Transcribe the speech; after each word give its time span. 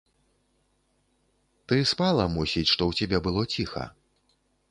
Ты 1.71 1.77
спала, 1.91 2.25
мусіць, 2.37 2.65
што 2.73 2.81
ў 2.93 3.01
цябе 3.01 3.17
было 3.27 3.41
ціха? 3.57 3.83